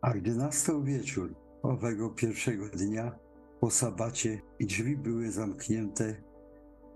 A 0.00 0.10
gdy 0.10 0.34
nastał 0.34 0.82
wieczór 0.82 1.34
owego 1.62 2.10
pierwszego 2.10 2.68
dnia 2.68 3.18
po 3.60 3.70
sabacie 3.70 4.40
i 4.58 4.66
drzwi 4.66 4.96
były 4.96 5.32
zamknięte, 5.32 6.22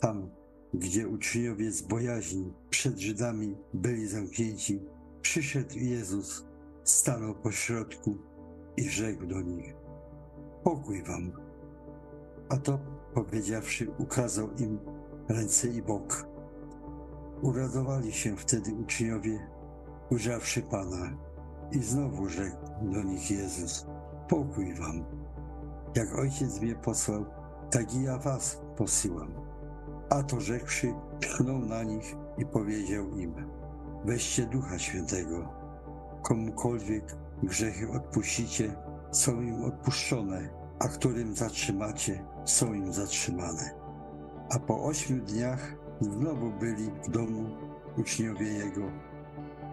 tam, 0.00 0.30
gdzie 0.74 1.08
uczniowie 1.08 1.72
z 1.72 1.82
bojaźni 1.82 2.52
przed 2.70 2.98
Żydami 2.98 3.56
byli 3.74 4.08
zamknięci, 4.08 4.82
przyszedł 5.22 5.74
Jezus, 5.78 6.46
stanął 6.84 7.34
pośrodku 7.34 8.18
i 8.76 8.88
rzekł 8.88 9.26
do 9.26 9.40
nich: 9.40 9.74
Pokój 10.64 11.02
wam. 11.02 11.32
A 12.48 12.56
to 12.56 12.78
powiedziawszy, 13.14 13.90
ukazał 13.98 14.48
im 14.58 14.78
ręce 15.28 15.68
i 15.68 15.82
bok. 15.82 16.26
Uradowali 17.42 18.12
się 18.12 18.36
wtedy 18.36 18.74
uczniowie, 18.74 19.50
ujrzawszy 20.10 20.62
Pana, 20.62 21.29
i 21.72 21.82
znowu 21.82 22.28
rzekł 22.28 22.56
do 22.82 23.02
nich 23.02 23.30
Jezus: 23.30 23.86
Pokój 24.28 24.74
wam. 24.74 25.04
Jak 25.94 26.18
ojciec 26.18 26.60
mnie 26.60 26.74
posłał, 26.74 27.24
tak 27.70 27.94
i 27.94 28.02
ja 28.02 28.18
was 28.18 28.60
posyłam. 28.76 29.34
A 30.10 30.22
to 30.22 30.40
rzekłszy, 30.40 30.94
tchnął 31.20 31.58
na 31.58 31.82
nich 31.82 32.16
i 32.38 32.46
powiedział 32.46 33.18
im: 33.18 33.34
Weźcie 34.04 34.46
ducha 34.46 34.78
świętego. 34.78 35.48
Komukolwiek 36.22 37.16
grzechy 37.42 37.90
odpuścicie, 37.90 38.76
są 39.10 39.40
im 39.40 39.64
odpuszczone, 39.64 40.48
a 40.78 40.88
którym 40.88 41.36
zatrzymacie, 41.36 42.24
są 42.44 42.72
im 42.72 42.92
zatrzymane. 42.92 43.70
A 44.50 44.58
po 44.58 44.84
ośmiu 44.84 45.24
dniach 45.24 45.74
znowu 46.00 46.50
byli 46.50 46.90
w 47.04 47.10
domu 47.10 47.50
uczniowie 47.98 48.52
Jego 48.52 48.82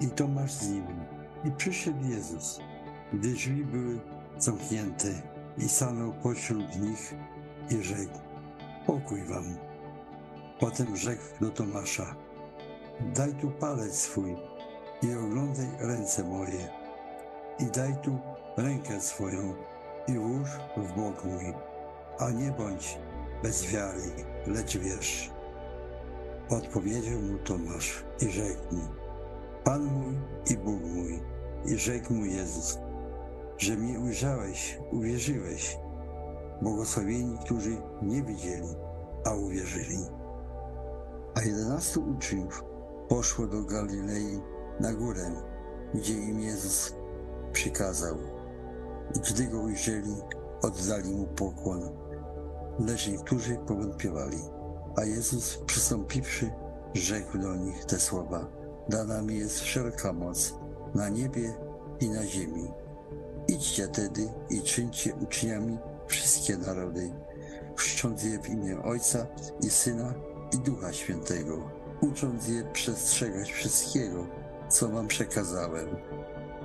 i 0.00 0.08
Tomasz 0.08 0.52
z 0.52 0.68
nimi. 0.68 1.13
I 1.44 1.50
przyszedł 1.50 2.08
Jezus, 2.08 2.60
gdy 3.12 3.28
drzwi 3.28 3.64
były 3.64 4.00
zamknięte 4.38 5.08
i 5.58 5.68
stanął 5.68 6.12
pośród 6.12 6.80
nich 6.80 7.14
i 7.70 7.82
rzekł, 7.82 8.18
pokój 8.86 9.22
wam. 9.22 9.56
Potem 10.60 10.96
rzekł 10.96 11.22
do 11.40 11.50
Tomasza, 11.50 12.14
daj 13.14 13.34
tu 13.34 13.50
palec 13.50 13.98
swój 13.98 14.36
i 15.02 15.14
oglądaj 15.14 15.66
ręce 15.78 16.24
moje 16.24 16.68
i 17.58 17.64
daj 17.64 17.96
tu 18.02 18.18
rękę 18.56 19.00
swoją 19.00 19.54
i 20.08 20.18
włóż 20.18 20.48
w 20.76 20.92
bok 20.92 21.24
mój, 21.24 21.54
a 22.18 22.30
nie 22.30 22.50
bądź 22.50 22.98
bez 23.42 23.66
wiary, 23.66 24.12
lecz 24.46 24.76
wierz. 24.76 25.30
Odpowiedział 26.50 27.20
mu 27.20 27.38
Tomasz 27.38 28.04
i 28.20 28.30
rzekł 28.30 28.74
mu, 28.74 28.82
Pan 29.64 29.84
mój 29.84 30.14
i 30.50 30.56
Bóg 30.56 30.82
mój. 30.82 31.33
I 31.66 31.78
rzekł 31.78 32.14
mu 32.14 32.24
Jezus, 32.24 32.78
że 33.58 33.76
mnie 33.76 34.00
ujrzałeś, 34.00 34.78
uwierzyłeś. 34.92 35.78
Błogosławieni, 36.62 37.38
którzy 37.38 37.76
nie 38.02 38.22
widzieli, 38.22 38.68
a 39.24 39.34
uwierzyli. 39.34 39.98
A 41.34 41.40
jedenastu 41.40 42.04
uczniów 42.10 42.64
poszło 43.08 43.46
do 43.46 43.62
Galilei 43.62 44.40
na 44.80 44.94
górę, 44.94 45.30
gdzie 45.94 46.14
im 46.14 46.40
Jezus 46.40 46.94
przykazał. 47.52 48.16
I 49.14 49.20
gdy 49.20 49.46
go 49.46 49.60
ujrzeli, 49.60 50.14
oddali 50.62 51.10
mu 51.14 51.26
pokłon, 51.26 51.90
lecz 52.78 53.08
niektórzy 53.08 53.56
powątpiewali. 53.66 54.38
A 54.96 55.04
Jezus 55.04 55.58
przystąpiwszy, 55.66 56.50
rzekł 56.94 57.38
do 57.38 57.56
nich 57.56 57.84
te 57.84 57.98
słowa: 57.98 58.46
Dana 58.88 59.22
mi 59.22 59.38
jest 59.38 59.60
wszelka 59.60 60.12
moc 60.12 60.54
na 60.94 61.08
niebie 61.08 61.54
i 62.00 62.10
na 62.10 62.26
ziemi. 62.26 62.70
Idźcie 63.48 63.88
tedy 63.88 64.28
i 64.50 64.62
czyńcie 64.62 65.14
uczniami 65.14 65.78
wszystkie 66.06 66.56
narody, 66.56 67.12
chrzcząc 67.76 68.22
je 68.22 68.38
w 68.38 68.48
imię 68.48 68.82
Ojca 68.82 69.26
i 69.60 69.70
Syna 69.70 70.14
i 70.52 70.58
Ducha 70.58 70.92
Świętego, 70.92 71.70
ucząc 72.00 72.48
je 72.48 72.64
przestrzegać 72.72 73.52
wszystkiego, 73.52 74.26
co 74.68 74.88
wam 74.88 75.08
przekazałem. 75.08 75.96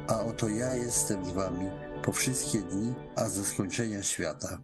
A 0.07 0.19
oto 0.19 0.49
ja 0.49 0.75
jestem 0.75 1.25
z 1.25 1.29
wami 1.29 1.69
po 2.03 2.11
wszystkie 2.11 2.59
dni, 2.59 2.93
a 3.15 3.23
do 3.29 3.43
skończenia 3.43 4.03
świata. 4.03 4.61